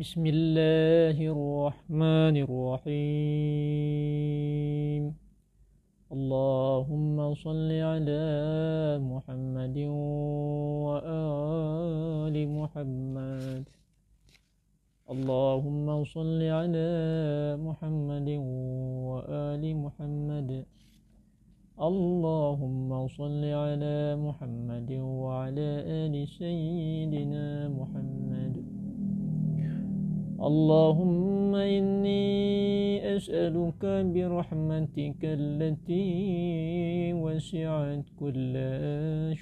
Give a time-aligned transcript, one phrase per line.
[0.00, 2.94] بسم الله الرحمن الرحيم.
[6.12, 8.24] اللهم صل على
[9.04, 9.78] محمد
[10.88, 13.64] وآل محمد.
[15.10, 16.92] اللهم صل على
[17.60, 18.28] محمد
[19.12, 20.64] وآل محمد.
[21.80, 28.59] اللهم صل على محمد وعلى آل سيدنا محمد.
[30.40, 36.08] اللهم إني أسألك برحمتك التي
[37.12, 38.54] وسعت كل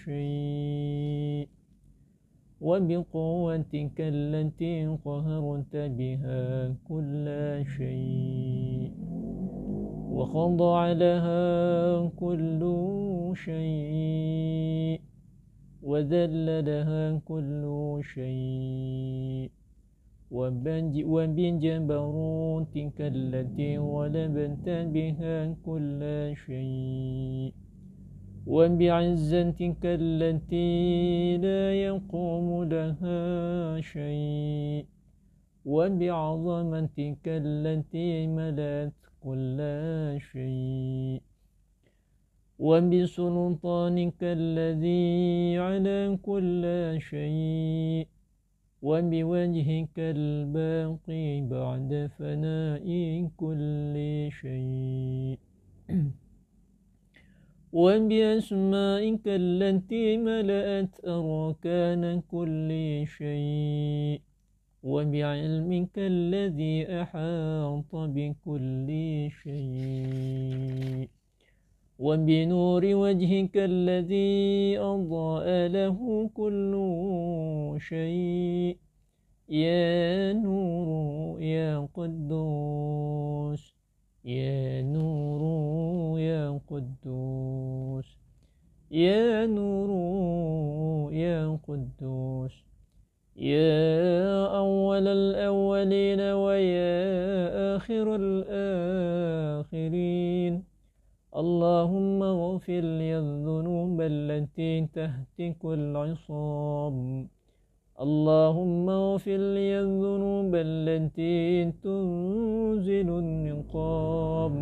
[0.05, 1.49] شيء
[2.61, 7.27] وبقوتك التي قهرت بها كل
[7.77, 8.93] شيء
[10.11, 12.61] وخضع لها كل
[13.35, 15.01] شيء
[15.83, 17.63] وذل لها كل
[18.15, 19.58] شيء
[20.31, 21.81] وبجبروتك
[23.01, 27.53] التي غلبت بها كل شيء.
[28.47, 34.87] وبعزتك التي لا يقوم لها شيء.
[35.65, 39.59] وبعظمتك التي ملأت كل
[40.33, 41.23] شيء.
[42.59, 48.18] وبسلطانك الذي على كل شيء.
[48.83, 52.87] وبوجهك الباقي بعد فناء
[53.37, 53.95] كل
[54.41, 55.39] شيء.
[57.73, 62.71] وبأسمائك التي ملأت أركان كل
[63.19, 64.21] شيء.
[64.83, 68.89] وبعلمك الذي أحاط بكل
[69.43, 70.18] شيء.
[71.99, 76.73] وبنور وجهك الذي أضاء له كل
[77.79, 78.77] شيء.
[79.49, 83.75] يا نور يا قدوس
[84.25, 85.41] يا نور
[86.21, 88.19] يا قدوس
[88.91, 89.91] يا نور
[91.13, 92.65] يا قدوس.
[93.37, 98.17] يا أول الأولين ويا آخر
[99.65, 100.68] الآخرين.
[101.39, 107.29] اللهم اغفر لي الذنوب التي تهتك العصام.
[108.01, 114.57] اللهم اغفر لي الذنوب التي تنزل النقام.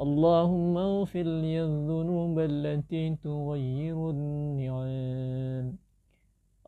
[0.00, 5.76] اللهم اغفر لي الذنوب التي تغير النعام.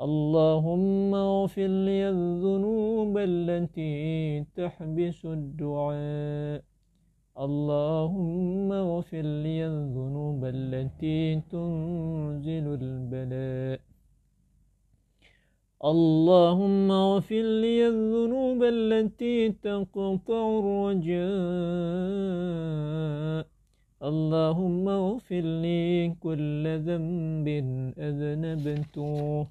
[0.00, 3.94] اللهم اغفر لي الذنوب التي
[4.56, 6.62] تحبس الدعاء.
[7.38, 13.80] اللهم اغفر لي الذنوب التي تنزل البلاء.
[15.84, 21.20] اللهم اغفر لي الذنوب التي تقطع الرجاء.
[24.02, 27.48] اللهم اغفر لي كل ذنب
[27.98, 29.46] أذنبته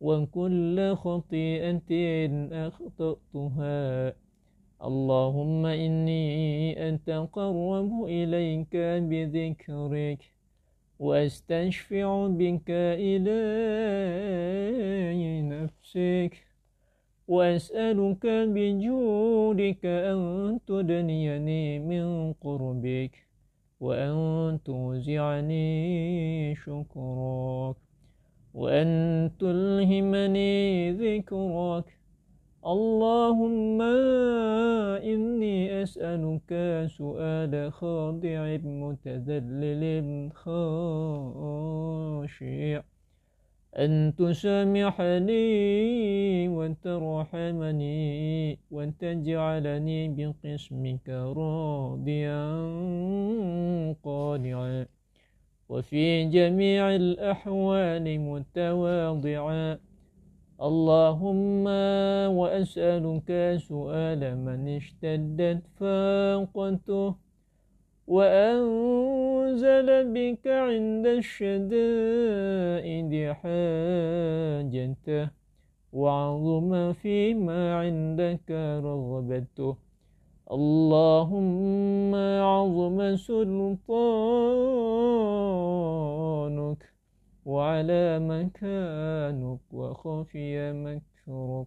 [0.00, 1.90] وكل خطيئة
[2.66, 4.27] أخطأتها.
[4.84, 10.20] اللهم إني أتقرب إليك بذكرك
[10.98, 13.32] وأستشفع بك إلي
[15.42, 16.46] نفسك
[17.28, 23.26] وأسألك بجودك أن تدنيني من قربك
[23.80, 27.76] وأن توزعني شكرك
[28.54, 31.97] وأن تلهمني ذكرك
[32.68, 33.82] اللهم
[35.02, 36.50] إني أسألك
[36.86, 41.62] سؤال خاضع متذلل خاشع.
[43.78, 45.48] أن تسامحني
[46.48, 48.08] وترحمني
[48.70, 52.48] وتجعلني بقسمك راضيا
[54.04, 54.86] قانعا.
[55.68, 59.87] وفي جميع الأحوال متواضعا.
[60.58, 61.66] اللهم
[62.34, 63.30] وأسألك
[63.62, 67.14] سؤال من اشتدت فاقته
[68.06, 75.30] وأنزل بك عند الشدائد حاجته
[75.92, 78.50] وعظم فيما عندك
[78.82, 79.76] رغبته.
[80.50, 84.87] اللهم عظم سلطانك
[87.78, 91.66] وعلى مكانك وخفي مكرك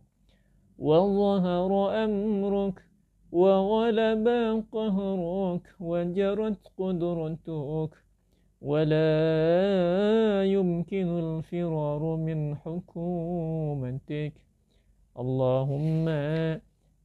[0.80, 2.86] وظهر أمرك
[3.32, 4.28] وغلب
[4.72, 7.90] قهرك وجرت قدرتك.
[8.62, 14.34] ولا يمكن الفرار من حكومتك.
[15.20, 16.10] اللهم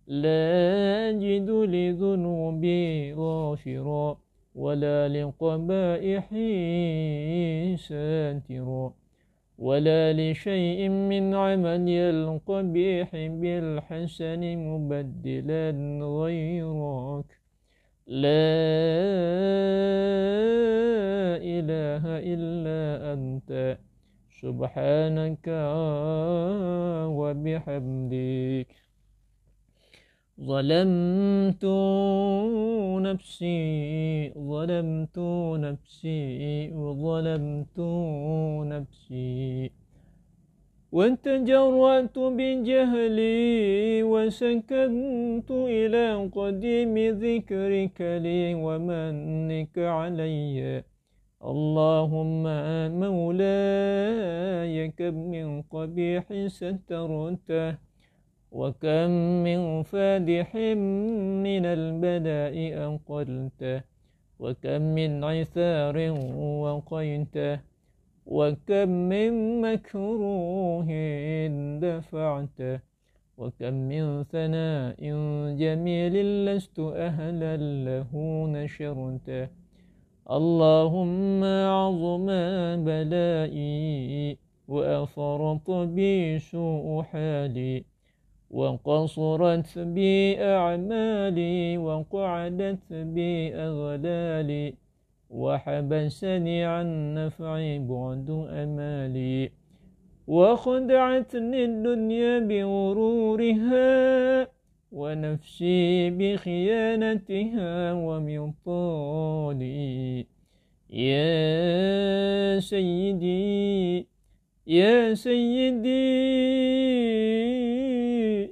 [0.07, 4.26] لا أجد لذنوبي غافرا.
[4.57, 6.47] ولا لقبائحي
[7.77, 8.93] ساترا
[9.59, 15.71] ولا لشيء من عملي القبيح بالحسن مبدلا
[16.21, 17.29] غيرك.
[18.07, 18.47] لا
[21.43, 23.79] إله إلا أنت
[24.41, 25.47] سبحانك
[27.19, 28.86] وبحمدك.
[30.41, 31.65] ظلمت
[33.01, 35.19] نفسي ظلمت
[35.65, 37.79] نفسي وظلمت
[38.73, 39.71] نفسي.
[40.93, 50.85] وتجرأت بجهلي وسكنت إلى قديم ذكرك لي ومنك علي.
[51.45, 52.45] اللهم
[53.01, 57.86] مولاي كم من قبيح سترته.
[58.53, 59.11] وكم
[59.45, 60.57] من فادح
[61.47, 62.57] من البلاء
[62.87, 63.83] أنقلته
[64.39, 65.97] وكم من عثار
[66.65, 67.61] وقيته
[68.27, 70.89] وكم من مكروه
[71.81, 72.81] دفعته
[73.39, 75.01] وكم من ثناء
[75.63, 77.57] جميل لست أهلا
[77.87, 78.11] له
[78.49, 79.49] نشرته
[80.31, 82.27] اللهم عظم
[82.85, 84.39] بلائي
[84.69, 87.96] وأفرط بي سوء حالي.
[88.51, 94.75] وقصرت بي أعمالي وقعدت بي أغلالي
[95.31, 99.51] وحبسني عن نفعي بعد أمالي
[100.27, 103.87] وخدعتني الدنيا بغرورها
[104.93, 110.27] ونفسي بخيانتها ومن طالي.
[110.91, 114.07] يا سيدي
[114.67, 115.97] يا سيدي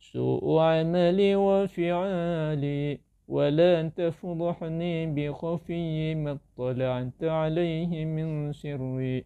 [0.00, 9.24] سوء عملي وفعالي ولا تفضحني بخفي ما اطلعت عليه من سري.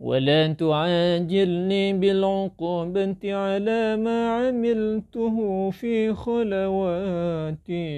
[0.00, 7.92] ولا تعاجلني بالعقوبة على ما عملته في خلواتي.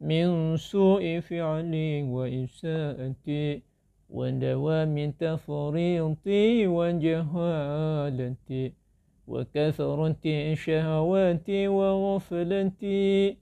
[0.00, 3.62] من سوء فعلي وإساءتي
[4.10, 8.72] ودوام تفريطي وجهالتي
[9.26, 13.36] وكثرة شهواتي وغفلتي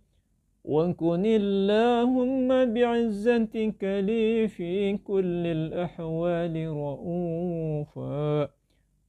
[0.64, 8.48] وكن اللهم بعزتك لي في كل الأحوال رؤوفا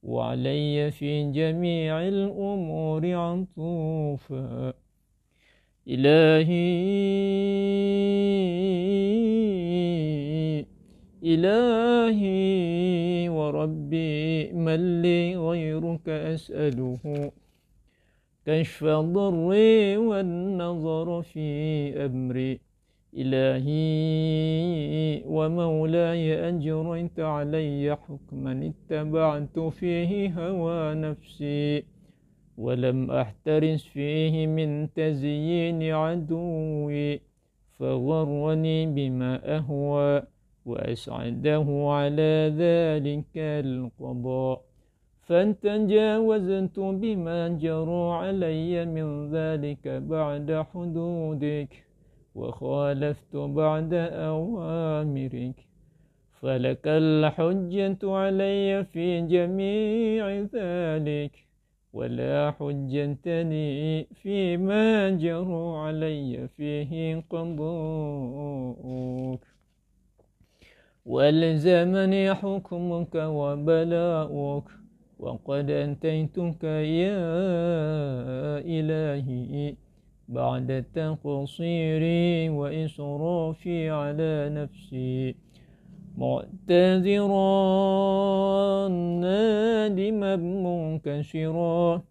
[0.02, 4.72] وعلي في جميع الأمور عطوفا.
[5.90, 6.70] إلهي
[11.24, 17.32] إلهي وربي من لي غيرك أسأله.
[18.46, 21.48] كشف ضري والنظر في
[22.06, 22.60] أمري.
[23.16, 31.99] إلهي ومولاي أجريت علي حكما اتبعت فيه هوى نفسي.
[32.60, 37.20] ولم أحترس فيه من تزيين عدوي
[37.78, 40.22] فغرني بما أهوى
[40.66, 41.66] وأسعده
[41.98, 44.60] على ذلك القضاء.
[45.22, 51.72] فتجاوزت بما جرى علي من ذلك بعد حدودك
[52.34, 53.94] وخالفت بعد
[54.32, 55.58] أوامرك.
[56.40, 60.24] فلك الحجة علي في جميع
[60.54, 61.49] ذلك.
[61.92, 68.20] ولا حجتني فيما جرى علي فيه قضاءك
[71.06, 74.68] والزمني حكمك وبلاؤك
[75.18, 77.20] وقد أنتيتك يا
[78.76, 79.74] إلهي
[80.28, 85.34] بعد تقصيري وإسرافي على نفسي.
[86.18, 87.48] معتذرا
[89.24, 92.02] نادما منكسرا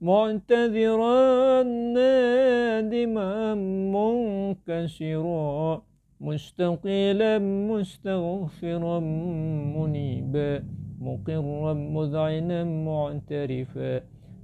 [0.00, 1.62] معتذرا
[1.96, 3.54] نادما
[3.94, 5.82] منكسرا
[6.20, 8.98] مستقيلا مستغفرا
[9.76, 10.64] منيبا
[11.00, 14.00] مقرا مذعنا معترفا.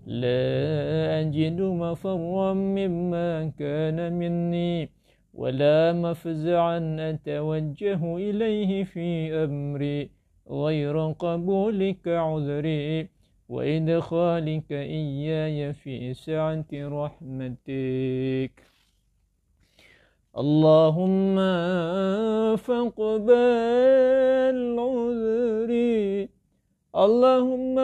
[0.07, 5.00] لا أجد مفرا مما كان مني.
[5.41, 10.11] ولا مفزعا أتوجه إليه في أمري
[10.51, 13.09] غير قبولك عذري
[13.49, 18.53] وإدخالك إياي في سعة رحمتك.
[20.39, 21.37] اللهم
[22.57, 23.39] فاقبل
[24.79, 26.29] عذري
[26.97, 27.77] اللهم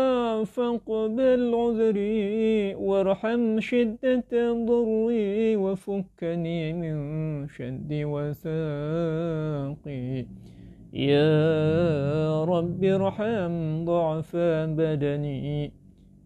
[0.44, 8.46] فاقبل عذري وارحم شدة ضري وفكني من شد وثاقي.
[10.92, 14.36] يا رب ارحم ضعف
[14.78, 15.72] بدني.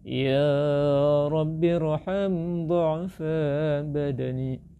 [0.05, 3.17] يا رب ارحم ضعف
[3.93, 4.70] بدني.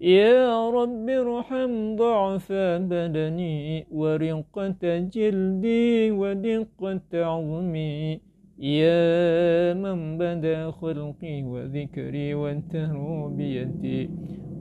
[0.00, 2.52] يا رب ارحم ضعف
[2.90, 4.82] بدني ورقة
[5.14, 8.20] جلدي ودقة عظمي.
[8.58, 14.08] يا من بدا خلقي وذكري والتربية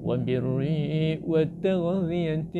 [0.04, 2.54] وبري والتغذية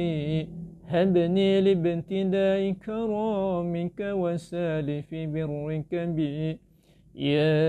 [0.88, 6.60] هبني لابتداء كرامك وسالف برك بي.
[7.16, 7.60] يا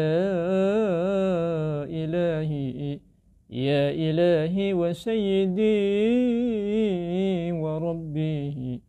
[2.01, 3.10] إلهي
[3.51, 5.63] يا إلهي وسيدي
[7.53, 8.81] وربي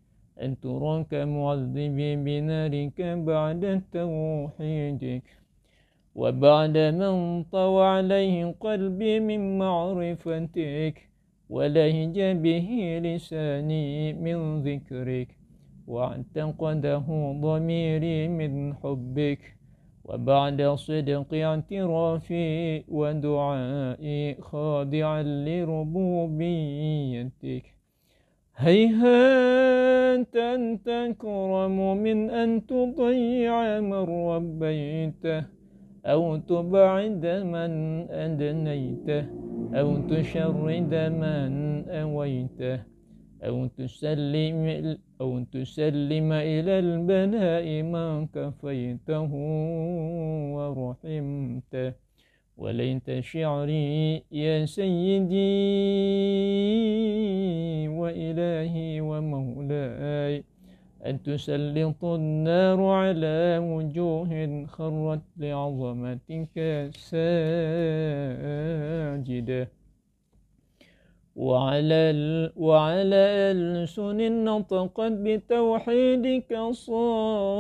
[0.42, 5.24] أن تراك معذبي بنارك بعد توحيدك
[6.16, 10.96] وبعد من طوى عليه قلبي من معرفتك
[11.50, 12.70] ولهج به
[13.04, 15.28] لساني من ذكرك
[15.88, 17.08] وأعتقده
[17.42, 19.61] ضميري من حبك.
[20.06, 26.62] وبعد صدق اعترافي ودعائي خاضعا لربوبيتك.
[28.58, 35.46] هيهات أن تكرم من أن تضيع من ربيته
[36.06, 37.72] أو تبعد من
[38.12, 39.26] أدنيته
[39.74, 41.54] أو تشرد من
[41.90, 42.91] أويته
[43.44, 49.30] أو تسلم أو تسلم إلى البلاء ما كفيته
[50.56, 51.94] ورحمته.
[52.58, 55.58] وليت شعري يا سيدي
[57.88, 60.44] وإلهي ومولاي
[61.06, 67.42] أن تسلط النار على وجوه خرت لعظمتك ساجدة.
[71.36, 72.52] وعلى.
[72.56, 77.52] وعلى ألسن نطقت بتوحيدك صادقة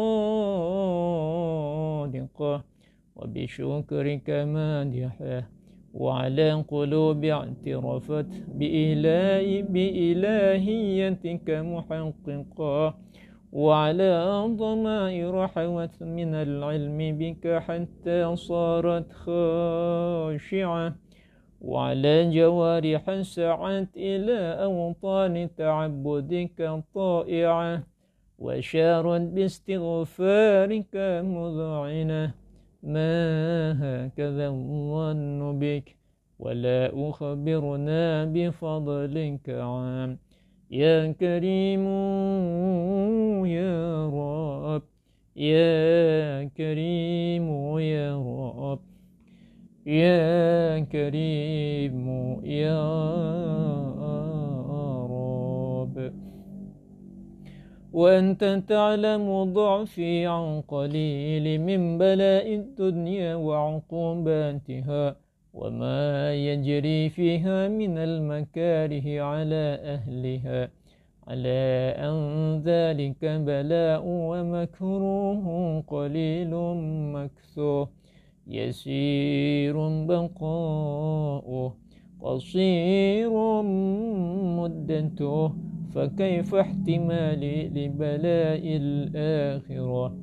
[3.15, 5.49] وبشكرك مادحة
[5.93, 12.95] وعلى قلوب اعترفت بإله بإلهيتك محققة
[13.51, 20.95] وعلى ضمائر حوت من العلم بك حتى صارت خاشعة
[21.61, 27.83] وعلى جوارح سعت إلى أوطان تعبدك طائعة
[28.39, 30.93] وشارت باستغفارك
[31.35, 32.33] مذعنة.
[32.83, 33.13] ما
[33.81, 35.95] هكذا الظن بك
[36.39, 40.17] ولا أخبرنا بفضلك عام.
[40.71, 41.85] يا كريم
[43.45, 44.83] يا رب
[45.35, 47.47] يا كريم
[47.79, 48.17] يا
[48.57, 48.90] رب.
[49.85, 52.05] يا كريم
[52.45, 52.81] يا
[55.09, 56.13] رب.
[57.93, 65.15] وأنت تعلم ضعفي عن قليل من بلاء الدنيا وعقوباتها
[65.53, 70.69] وما يجري فيها من المكاره على أهلها.
[71.27, 75.45] على أن ذلك بلاء ومكروه
[75.87, 76.51] قليل
[77.13, 78.00] مكثوه
[78.47, 81.75] يسير بقاؤه
[82.21, 83.61] قصير
[84.59, 85.51] مدته
[85.93, 90.15] فكيف احتمالي لبلاء الآخرة؟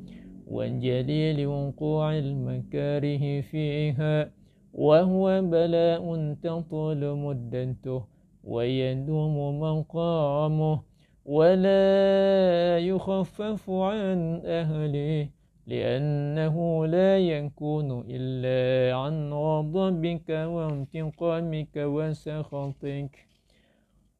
[0.50, 4.30] وجليل وقوع المكاره فيها
[4.74, 8.02] وهو بلاء تطول مدته
[8.44, 10.80] ويدوم مقامه
[11.24, 15.28] ولا يخفف عن أهله.
[15.68, 23.28] لأنه لا يكون إلا عن غضبك وانتقامك وسخطك.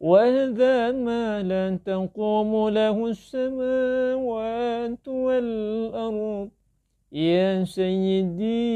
[0.01, 6.51] وهذا ما لن تقوم له السماوات والأرض
[7.13, 8.69] يا سيدي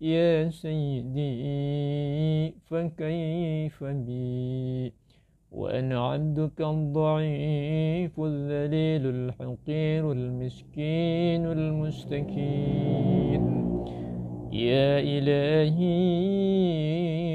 [0.00, 1.30] يا سيدي
[2.68, 4.99] فكيف بي؟
[5.52, 13.44] وأنا عبدك الضعيف الذليل الحقير المسكين المستكين.
[14.52, 15.90] يا إلهي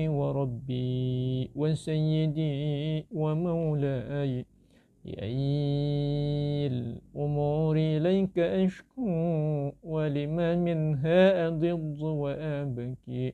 [0.07, 4.45] وربي وسيدي ومولاي
[5.05, 5.27] يا
[6.67, 13.33] الأمور إليك أشكو ولما منها أضض وأبكي.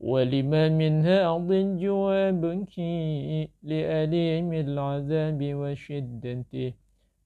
[0.00, 6.72] ولما منها ضج وابكي لأليم العذاب وشدته.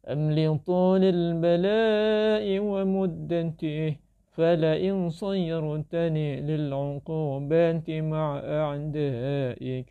[0.08, 3.96] أم لطول البلاء ومدته.
[4.32, 9.86] فلئن صيرتني للعقوبات مع أعدائك.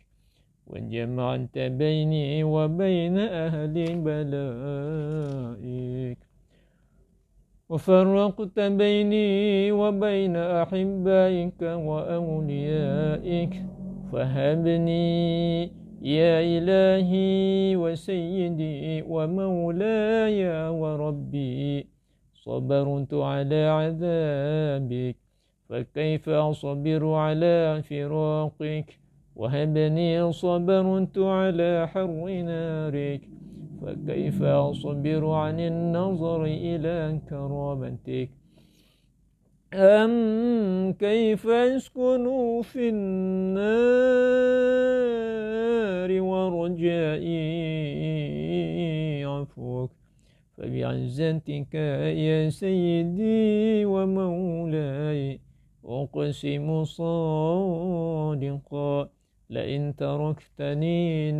[0.66, 3.74] وجمعت بيني وبين أهل
[4.06, 6.18] بلائك.
[7.74, 13.54] وفرقت بيني وبين أحبائك وأوليائك.
[14.12, 15.62] فهبني
[16.02, 21.86] يا إلهي وسيدي ومولاي وربي.
[22.34, 25.16] صبرت على عذابك
[25.68, 28.98] فكيف أصبر على فراقك؟
[29.36, 33.20] وهبني صبرت على حر نارك.
[33.84, 38.30] فكيف أصبر عن النظر إلى كرامتك؟
[39.74, 42.26] أم كيف أسكن
[42.62, 43.74] في النار
[46.22, 47.44] ورجائي
[49.24, 49.90] عفوك؟
[50.56, 55.40] فبعزتك يا سيدي ومولاي
[55.84, 57.88] أقسم صادقا
[59.50, 61.32] لئن تركتني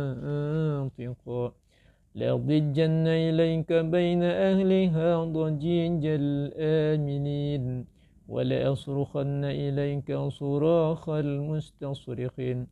[0.00, 1.52] ناطقا.
[2.14, 7.84] لأضجن إليك بين أهلها ضجيج الآمنين
[8.28, 12.66] ولأصرخن إليك صراخ المستصرخين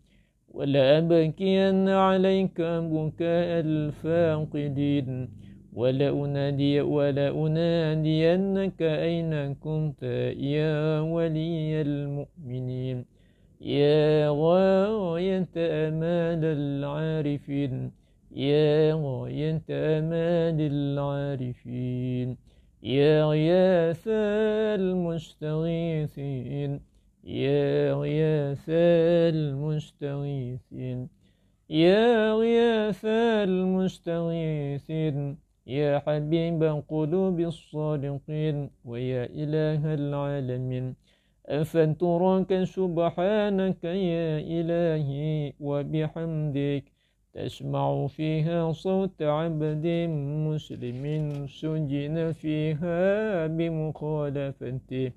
[0.55, 5.29] ولأبكين عليك بكاء الفاقدين.
[5.73, 10.03] ولأنادي ولأنادينك أين كنت
[10.37, 13.05] يا ولي المؤمنين؟
[13.61, 18.00] يا غاية أمال العارفين.
[18.31, 22.37] يا غاية أمال العارفين
[22.83, 24.09] يا غياث
[24.81, 26.81] المستغيثين
[27.25, 28.65] يا غياث
[29.35, 31.09] المستغيثين
[31.71, 33.05] يا غياث
[33.51, 40.95] المستغيثين يا حبيب قلوب الصادقين ويا إله العالمين.
[41.47, 46.85] أفتراك سبحانك يا إلهي؟ وبحمدك
[47.35, 49.87] تسمع فيها صوت عبد
[50.47, 51.05] مسلم
[51.47, 55.13] سجن فيها بمخالفته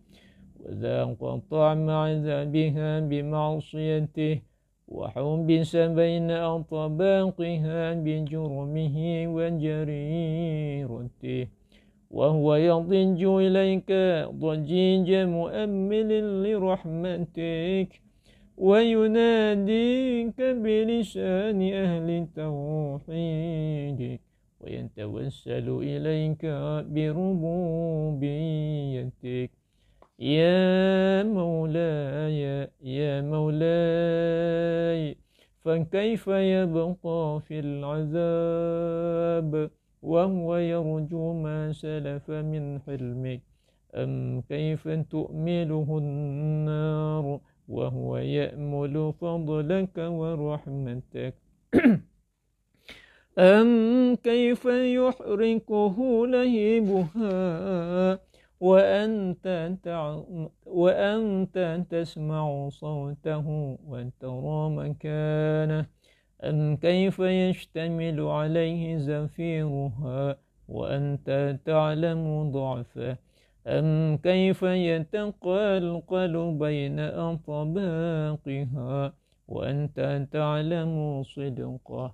[0.60, 4.42] وذاق طعم عذابها بمعصيته
[4.88, 8.98] وحبس بين أطباقها بجرمه
[9.36, 10.84] وجريرته.
[12.12, 13.92] وهو يضج إليك
[14.44, 16.10] ضجيج مؤمل
[16.44, 17.90] لرحمتك.
[18.58, 24.22] ويناديك بلسان أهل توحيدك
[24.62, 26.46] ويتوسل إليك
[26.94, 28.24] بربوبيتك.
[30.20, 35.18] يا مولاي يا مولاي
[35.64, 39.52] فكيف يبقى في العذاب
[40.02, 43.42] وهو يرجو ما سلف من حلمك؟
[43.96, 51.36] أم كيف تؤمله النار؟ وهو يأمل فضلك ورحمتك.
[53.40, 58.20] أم كيف يحرقه لهيبها؟
[58.60, 59.48] وأنت,
[60.66, 65.86] وأنت تسمع صوته وترى مكانه.
[66.44, 73.18] أم كيف يشتمل عليه زفيرها؟ وأنت تعلم ضعفه.
[73.68, 78.34] أم كيف يتقلقل بين أطباقها؟
[79.48, 82.14] وأنت تعلم صدقه.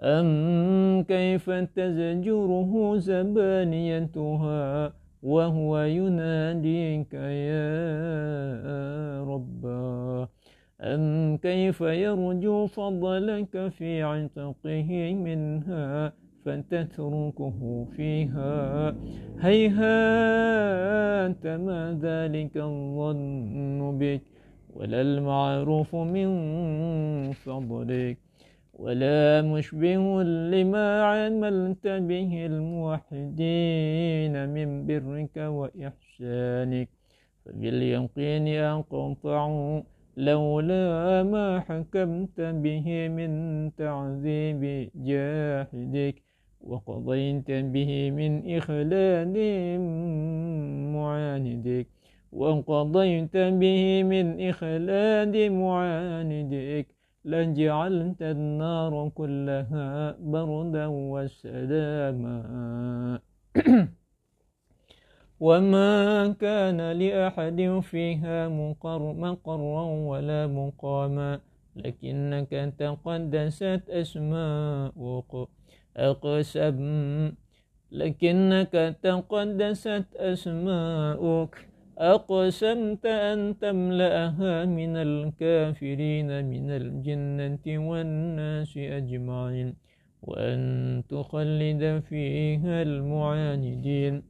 [0.00, 7.64] أم كيف تزجره زبانيتها؟ وهو يناديك يا
[9.24, 10.28] رباه
[10.80, 16.12] أم كيف يرجو فضلك في عتقه منها؟
[16.46, 18.94] فتتركه فيها
[19.40, 19.86] هيهات
[21.46, 24.22] ما ذلك الظن بك
[24.76, 26.28] ولا المعروف من
[27.32, 28.18] فضلك
[28.74, 36.88] ولا مشبه لما عملت به الموحدين من برك وإحسانك
[37.44, 39.82] فباليقين أقطعوا
[40.16, 43.30] لولا ما حكمت به من
[43.76, 46.25] تعذيب جاحدك
[46.66, 49.36] وقضيت به من إخلال
[50.96, 51.86] معاندك
[52.32, 56.86] وقضيت به من إخلال معاندك.
[57.26, 62.38] لجعلت النار كلها بردا وسلاما.
[65.46, 71.40] وما كان لأحد فيها مقر مقرا ولا مقاما
[71.76, 75.48] لكنك تقدست أسماؤك.
[75.96, 77.32] أقسم
[77.92, 81.54] لكنك تقدست أسماؤك.
[81.98, 89.74] أقسمت أن تملأها من الكافرين من الجنة والناس أجمعين
[90.22, 90.60] وأن
[91.08, 94.22] تخلد فيها المعاندين.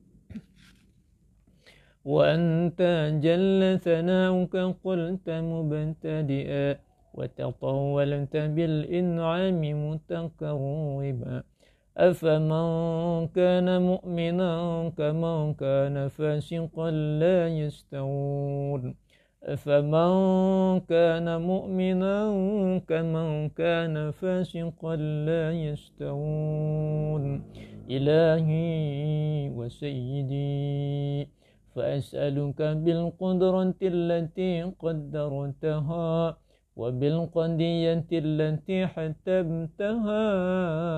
[2.04, 2.80] وأنت
[3.22, 6.78] جل ثناؤك قلت مبتدئا
[7.14, 11.55] وتطولت بالإنعام متقربا.
[11.96, 14.52] أفمن كان مؤمنا
[14.98, 18.94] كمن كان فاسقا لا يستوون.
[19.42, 20.12] أفمن
[20.92, 22.16] كان مؤمنا
[22.88, 27.24] كمن كان فاسقا لا يستوون.
[27.90, 31.28] إلهي وسيدي
[31.74, 36.36] فأسألك بالقدرة التي قدرتها.
[36.76, 40.24] وبالقضية التي حتمتها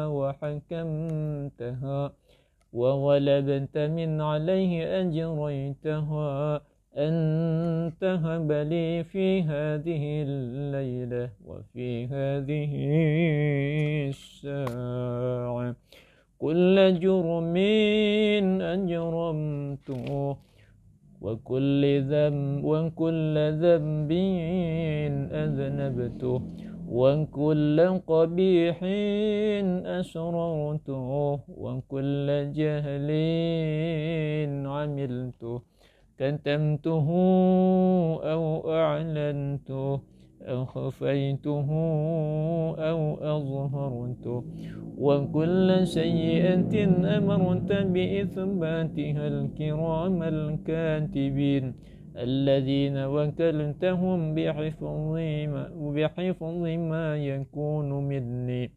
[0.06, 2.12] وحكمتها
[2.72, 6.60] وغلبت من عليه أجريتها
[6.96, 12.72] أن تهب لي في هذه الليلة وفي هذه
[14.08, 15.74] الساعة.
[16.38, 17.56] كل جرم
[18.62, 20.36] أجرمته
[21.20, 24.12] وكل ذنب وكل ذنب
[25.44, 26.42] أذنبته
[26.88, 28.78] وكل قبيح
[30.00, 33.10] أسررته وكل جهل
[34.66, 35.62] عملته
[36.18, 37.08] كتمته
[38.32, 40.00] أو أعلنته
[40.48, 41.68] أو خفيته
[42.90, 43.00] أو
[43.36, 44.44] أظهرته
[44.98, 46.74] وكل سيئة
[47.18, 51.74] أمرت بإثباتها الكرام الكاتبين
[52.16, 54.84] الذين وكلتهم بحفظ
[55.52, 58.70] ما, بحفظ ما يكون مني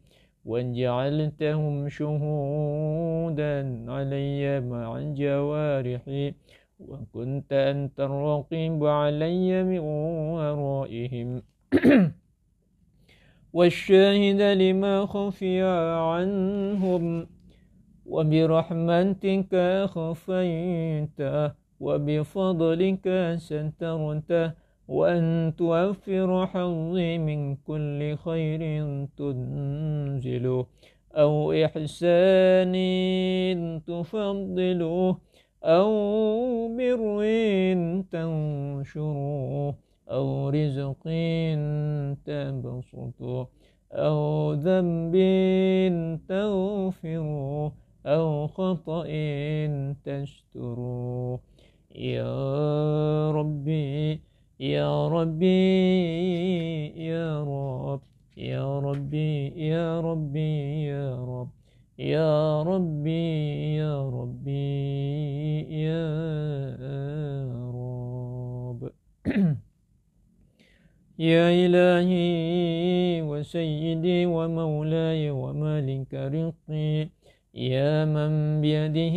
[0.44, 3.54] وجعلتهم شهودا
[3.90, 6.34] علي مع جوارحي
[6.88, 9.78] وكنت أنت الرقيب علي من
[10.34, 11.42] ورائهم
[13.56, 15.62] والشاهد لما خفي
[16.12, 17.26] عنهم
[18.06, 19.54] وبرحمتك
[19.94, 24.52] خفيته وبفضلك سترته
[24.88, 28.60] وأن توفر حظي من كل خير
[29.16, 30.66] تنزله
[31.14, 32.74] أو إحسان
[33.86, 35.16] تفضله
[35.64, 35.92] أو
[36.76, 37.22] بر
[38.12, 39.74] تنشره
[40.12, 41.02] أو رزق
[42.24, 43.48] تبسطه
[43.92, 45.14] أو ذنب
[46.28, 47.72] تغفره
[48.06, 49.06] أو خطأ
[50.04, 51.40] تستره
[51.94, 54.20] يا ربي
[54.60, 55.46] يا ربي
[57.06, 58.00] يا رب
[58.36, 61.48] يا ربي يا ربي يا رب
[61.98, 64.62] يا ربي يا ربي
[65.84, 66.02] يا
[67.74, 68.90] رب.
[71.22, 77.08] يا إلهي وسيدي ومولاي ومالك رقي
[77.54, 79.16] يا من بيده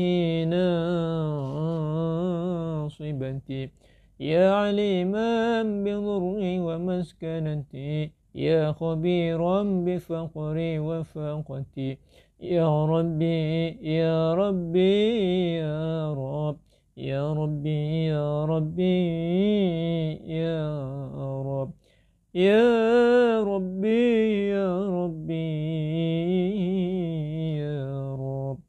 [2.85, 3.69] ناصبتي
[4.19, 11.97] يا عليما بضري ومسكنتي يا خبيرا بفقري وفاقتي
[12.41, 13.41] يا ربي
[13.97, 14.93] يا ربي
[15.57, 16.57] يا رب
[16.97, 18.95] يا ربي يا ربي
[20.41, 20.61] يا
[21.49, 21.84] رب.
[22.35, 25.35] يا ربي يا ربي
[27.63, 28.59] يا رب.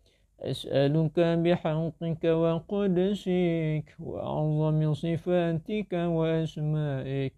[0.40, 7.32] أسألك بحقك وقدسك وأعظم صفاتك وأسمائك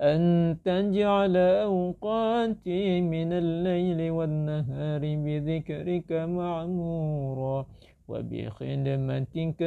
[0.00, 7.66] أن تجعل أوقاتي من الليل والنهار بذكرك معمورا
[8.08, 9.60] وبخدمتك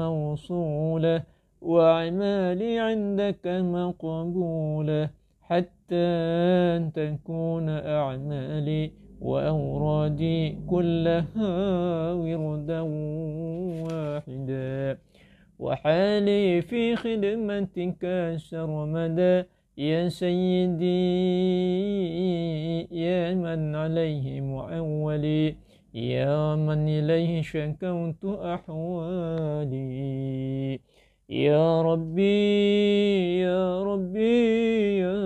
[0.00, 1.22] موصولة
[1.62, 5.25] وأعمالي عندك مقبولة.
[5.48, 12.80] حتى تكون أعمالي وأورادي كلها وردا
[13.86, 14.98] واحدا.
[15.58, 18.02] وحالي في خدمتك
[18.36, 19.46] سرمدا
[19.78, 21.06] يا سيدي
[22.92, 25.56] يا من عليه معولي
[25.94, 29.76] يا من إليه شكوت أحوالي.
[31.28, 35.16] يا ربي يا ربي يا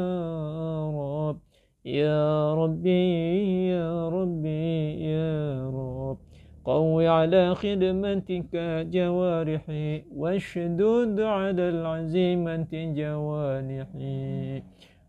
[0.90, 1.38] رب.
[1.84, 6.18] يا ربي يا ربي يا رب.
[6.64, 8.56] وقو على خدمتك
[8.90, 14.62] جوارحي واشدد على العزيمة جوانحي.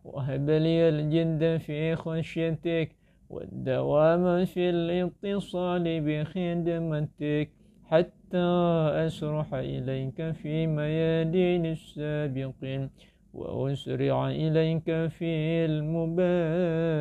[0.03, 2.95] وهب لي الجد في خشيتك
[3.29, 7.49] والدوام في الاتصال بخدمتك
[7.85, 12.89] حتى أسرح إليك في ميادين السابقين
[13.33, 15.31] وأسرع إليك في
[15.65, 16.91] المبادرين.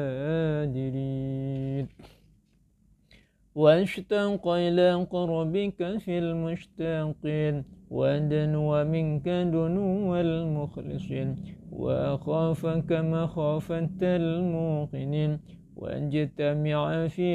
[3.54, 11.28] واشتاق إلى قربك في المشتاقين ودنو منك دنو المخلصين.
[11.72, 15.40] وأخافك مخافة الموقنين
[15.76, 17.26] وأجتمع في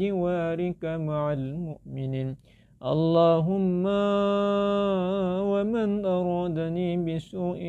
[0.00, 2.36] جوارك مع المؤمنين.
[2.82, 3.86] اللهم
[5.52, 7.62] ومن أرادني بسوء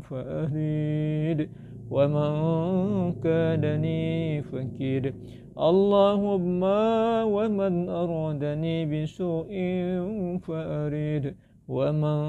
[0.00, 1.50] فأريد
[1.90, 2.32] ومن
[3.20, 5.14] كادني فكيد.
[5.58, 6.62] اللهم
[7.28, 9.52] ومن أرادني بسوء
[10.38, 11.34] فأريد
[11.68, 12.20] ومن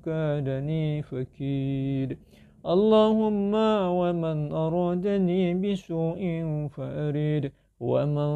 [0.00, 2.18] كادني فكيد.
[2.66, 3.54] اللهم
[4.00, 6.20] ومن أرادني بسوء
[6.76, 8.32] فأريد ومن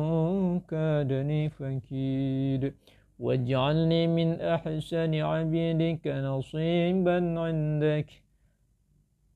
[0.60, 2.72] كادني فكيد.
[3.18, 8.08] واجعلني من أحسن عبيدك نصيبا عندك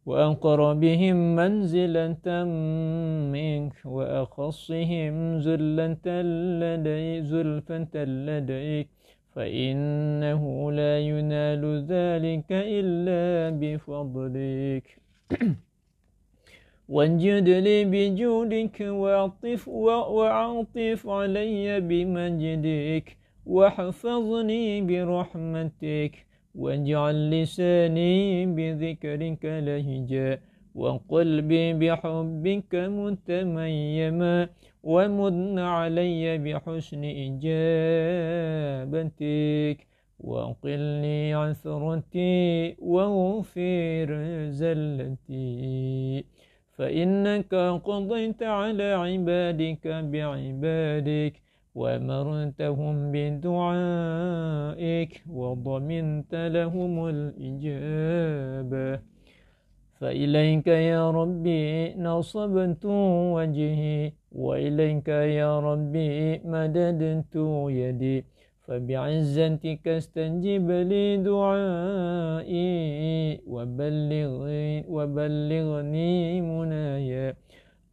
[0.07, 2.45] وأقربهم منزلة
[3.35, 6.07] منك وأخصهم زلة
[6.63, 8.89] لدي زلفة لديك
[9.35, 14.87] فإنه لا ينال ذلك إلا بفضلك.
[16.95, 23.22] وانجد لي بجودك وعطف وعطف علي بمجدك.
[23.47, 30.41] واحفظني برحمتك واجعل لساني بذكرك لهجا
[30.75, 34.49] وقلبي بحبك متميما
[34.83, 37.05] ومدن علي بحسن
[38.85, 39.13] إجابتك.
[40.23, 44.09] وقلني عثرتي واغفر
[44.51, 46.25] زلتي
[46.77, 51.35] فإنك قضيت على عبادك بعبادك.
[51.75, 59.01] وأمرتهم بدعائك وضمنت لهم الإجابة
[59.99, 62.85] فإليك يا ربي نصبت
[63.37, 67.35] وجهي وإليك يا ربي مددت
[67.81, 68.25] يدي
[68.67, 72.71] فبعزتك استنجب لي دعائي
[73.47, 77.35] وبلغني, وبلغني منايا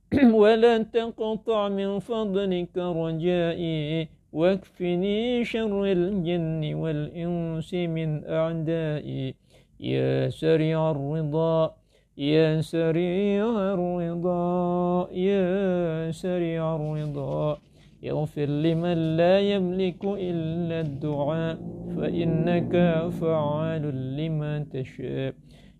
[0.41, 9.35] ولا تقطع من فضلك رجائي واكفني شر الجن والإنس من أعدائي.
[9.79, 11.75] يا سريع الرضا
[12.17, 17.57] يا سريع الرضا يا سريع الرضا.
[18.03, 21.57] يغفر لمن لا يملك إلا الدعاء
[21.97, 22.73] فإنك
[23.21, 23.83] فعال
[24.17, 25.33] لما تشاء.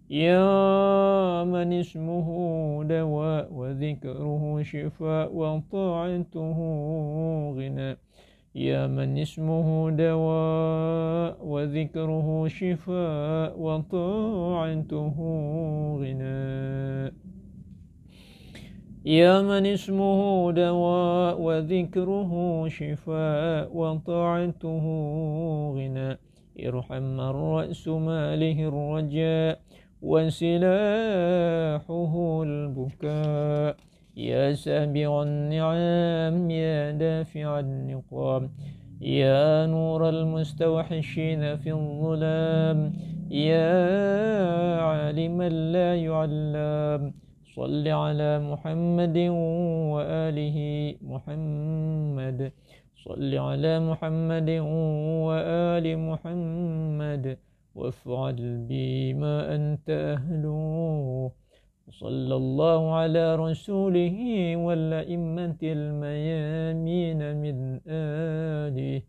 [0.10, 2.28] يا من اسمه
[2.84, 6.60] دواء وذكره شفاء وطاعته
[7.58, 7.98] غنى.
[8.56, 15.18] يا من اسمه دواء وذكره شفاء وطاعته
[16.02, 17.14] غنى.
[19.06, 24.86] يا من اسمه دواء وذكره شفاء وطاعته
[25.78, 26.18] غنى.
[26.68, 29.69] ارحم من رأس ماله الرجاء.
[30.02, 31.64] وسلاحه
[32.44, 33.76] البكاء.
[34.18, 38.50] يا سابع النعم يا دافع النقام
[39.02, 42.94] يا نور المستوحشين في الظلام
[43.32, 43.72] يا
[44.82, 47.14] عالما لا يعلم
[47.56, 49.18] صل على محمد
[49.96, 50.58] وآله
[51.02, 52.52] محمد.
[53.06, 54.50] صل على محمد
[55.28, 57.38] وآل محمد.
[57.80, 61.32] وافعل بي ما أنت أهله
[61.90, 64.18] صلى الله على رسوله
[64.56, 69.02] والأئمة الميامين من آله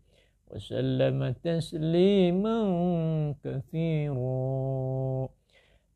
[0.51, 2.57] وسلم تسليما
[3.43, 5.27] كثيرا.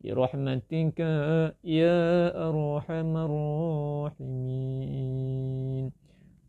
[0.04, 1.00] برحمتك
[1.64, 2.04] يا
[2.50, 4.66] أرحم الراحمين.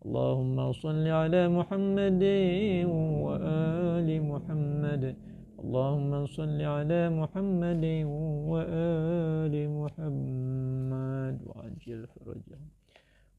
[0.05, 2.23] اللهم صل على محمد
[3.25, 5.26] وآل محمد.
[5.67, 7.85] اللهم صل على محمد
[8.51, 11.37] وآل محمد.
[11.47, 12.69] وعجل فرجهم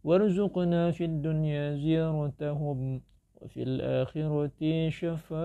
[0.03, 3.01] وارزقنا في الدنيا زيارتهم
[3.41, 5.37] وفي الآخرة شفاعتهم.